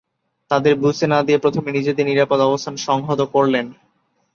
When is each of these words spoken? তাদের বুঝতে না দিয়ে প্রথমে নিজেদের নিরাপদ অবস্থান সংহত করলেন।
তাদের 0.51 0.73
বুঝতে 0.75 1.05
না 1.07 1.19
দিয়ে 1.23 1.39
প্রথমে 1.39 1.69
নিজেদের 1.71 2.05
নিরাপদ 2.05 2.39
অবস্থান 2.41 2.75
সংহত 2.87 3.21
করলেন। 3.33 3.65